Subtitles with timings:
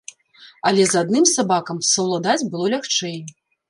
[0.69, 3.17] Але з адным сабакам саўладаць было лягчэй.